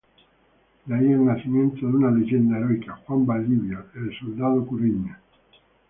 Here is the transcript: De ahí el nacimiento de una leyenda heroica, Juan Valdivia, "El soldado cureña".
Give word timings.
De 0.87 0.95
ahí 0.95 1.11
el 1.11 1.25
nacimiento 1.25 1.85
de 1.85 1.93
una 1.93 2.09
leyenda 2.09 2.57
heroica, 2.57 2.99
Juan 3.05 3.23
Valdivia, 3.23 3.85
"El 3.93 4.11
soldado 4.17 4.65
cureña". 4.65 5.19